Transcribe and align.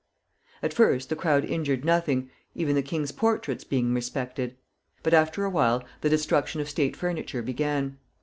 At 0.63 0.73
first 0.73 1.09
the 1.09 1.15
crowd 1.15 1.45
injured 1.45 1.85
nothing, 1.85 2.31
even 2.55 2.73
the 2.73 2.81
king's 2.81 3.11
portraits 3.11 3.63
being 3.63 3.93
respected; 3.93 4.57
but 5.03 5.13
after 5.13 5.45
a 5.45 5.49
while 5.51 5.83
the 6.01 6.09
destruction 6.09 6.59
of 6.59 6.67
state 6.67 6.95
furniture 6.97 7.43
began. 7.43 7.99